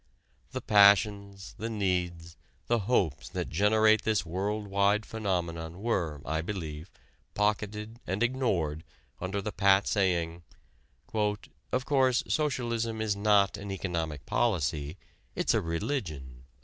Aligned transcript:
The 0.49 0.61
passions, 0.61 1.53
the 1.59 1.69
needs, 1.69 2.35
the 2.65 2.79
hopes 2.89 3.29
that 3.29 3.49
generate 3.51 4.01
this 4.01 4.25
world 4.25 4.65
wide 4.67 5.05
phenomenon 5.05 5.79
were, 5.83 6.23
I 6.25 6.41
believe, 6.41 6.89
pocketed 7.35 7.99
and 8.07 8.23
ignored 8.23 8.83
under 9.19 9.43
the 9.43 9.51
pat 9.51 9.85
saying: 9.85 10.41
"Of 11.13 11.85
course, 11.85 12.23
socialism 12.27 12.99
is 12.99 13.15
not 13.15 13.57
an 13.57 13.69
economic 13.71 14.25
policy, 14.25 14.97
it's 15.35 15.53
a 15.53 15.61
religion." 15.61 16.45